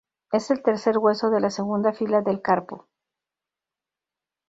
Es 0.31 0.49
el 0.49 0.63
tercer 0.63 0.97
hueso 0.97 1.29
de 1.29 1.39
la 1.39 1.51
segunda 1.51 1.93
fila 1.93 2.21
del 2.23 2.41
carpo. 2.41 2.87